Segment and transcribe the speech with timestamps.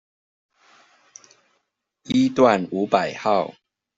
[2.05, 3.53] 一段五百號